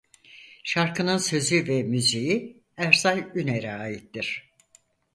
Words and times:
Şarkının 0.63 1.17
sözü 1.17 1.67
ve 1.67 1.83
müziği 1.83 2.63
Ersay 2.77 3.27
Üner'e 3.35 3.71
aittir. 3.73 4.53